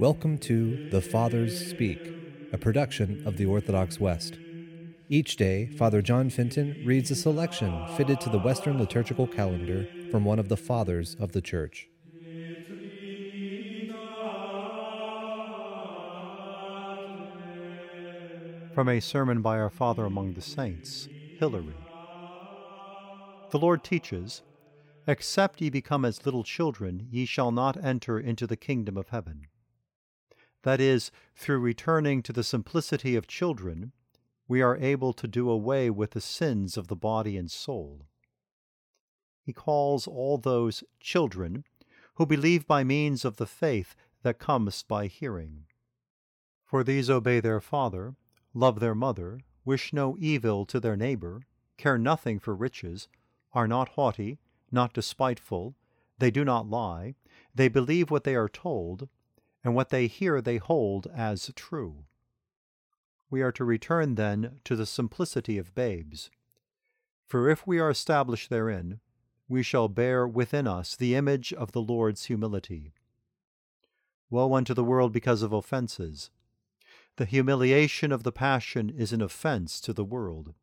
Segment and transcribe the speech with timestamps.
[0.00, 2.00] Welcome to The Fathers Speak,
[2.54, 4.38] a production of the Orthodox West.
[5.10, 10.24] Each day, Father John Fenton reads a selection fitted to the Western liturgical calendar from
[10.24, 11.86] one of the Fathers of the Church.
[18.74, 21.76] From a sermon by our Father among the Saints, Hilary.
[23.50, 24.40] The Lord teaches,
[25.06, 29.48] Except ye become as little children, ye shall not enter into the kingdom of heaven
[30.62, 33.92] that is, through returning to the simplicity of children,
[34.46, 38.06] we are able to do away with the sins of the body and soul.
[39.42, 41.64] He calls all those children
[42.14, 45.64] who believe by means of the faith that comes by hearing.
[46.66, 48.14] For these obey their father,
[48.52, 51.42] love their mother, wish no evil to their neighbor,
[51.78, 53.08] care nothing for riches,
[53.52, 54.38] are not haughty,
[54.70, 55.74] not despiteful,
[56.18, 57.14] they do not lie,
[57.54, 59.08] they believe what they are told,
[59.62, 62.04] and what they hear they hold as true.
[63.30, 66.30] We are to return then to the simplicity of babes.
[67.26, 69.00] For if we are established therein,
[69.48, 72.92] we shall bear within us the image of the Lord's humility.
[74.30, 76.30] Woe unto the world because of offenses!
[77.16, 80.54] The humiliation of the Passion is an offense to the world.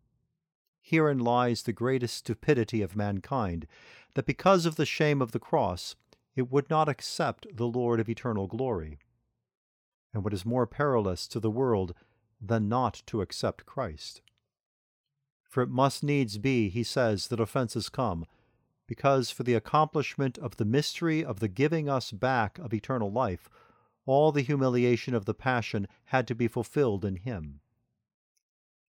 [0.82, 3.68] Herein lies the greatest stupidity of mankind,
[4.14, 5.96] that because of the shame of the cross,
[6.38, 9.00] it would not accept the Lord of eternal glory.
[10.14, 11.96] And what is more perilous to the world
[12.40, 14.22] than not to accept Christ?
[15.44, 18.26] For it must needs be, he says, that offenses come,
[18.86, 23.50] because for the accomplishment of the mystery of the giving us back of eternal life,
[24.06, 27.62] all the humiliation of the Passion had to be fulfilled in him.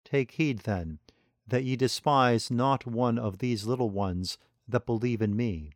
[0.05, 0.99] Take heed, then,
[1.47, 4.37] that ye despise not one of these little ones
[4.69, 5.73] that believe in me.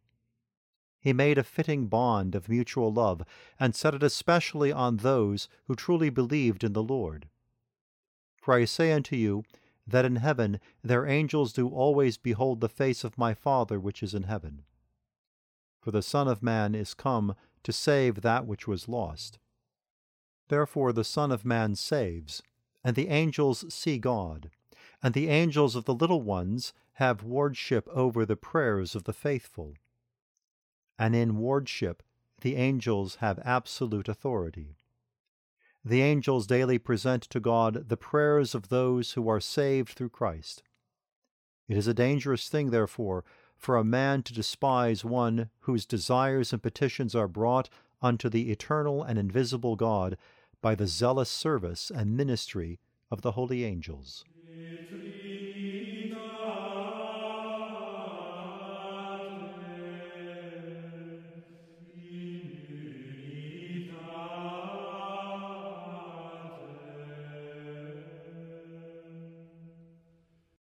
[1.02, 3.22] He made a fitting bond of mutual love,
[3.58, 7.28] and set it especially on those who truly believed in the Lord.
[8.36, 9.42] For I say unto you,
[9.84, 14.14] that in heaven their angels do always behold the face of my Father which is
[14.14, 14.62] in heaven.
[15.80, 17.34] For the Son of Man is come
[17.64, 19.40] to save that which was lost.
[20.46, 22.44] Therefore the Son of Man saves,
[22.84, 24.50] and the angels see God,
[25.02, 29.74] and the angels of the little ones have wardship over the prayers of the faithful
[30.98, 32.02] and in wardship
[32.42, 34.76] the angels have absolute authority.
[35.84, 40.62] The angels daily present to God the prayers of those who are saved through Christ.
[41.68, 43.24] It is a dangerous thing, therefore,
[43.56, 47.68] for a man to despise one whose desires and petitions are brought
[48.00, 50.16] unto the eternal and invisible God
[50.60, 54.24] by the zealous service and ministry of the holy angels.